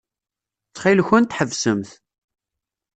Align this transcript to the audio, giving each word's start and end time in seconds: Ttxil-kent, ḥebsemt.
Ttxil-kent, 0.67 1.35
ḥebsemt. 1.37 1.91